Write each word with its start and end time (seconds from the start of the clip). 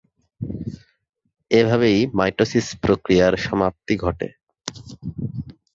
এভাবেই 1.51 1.99
মাইটোসিস 2.13 2.67
প্রক্রিয়ার 2.83 3.33
সমাপ্তি 3.37 3.93
ঘটে। 3.97 4.27